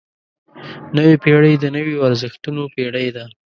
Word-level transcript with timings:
نوې 0.95 1.15
پېړۍ 1.23 1.53
د 1.59 1.65
نویو 1.75 1.99
ارزښتونو 2.07 2.61
پېړۍ 2.75 3.07
ده. 3.15 3.25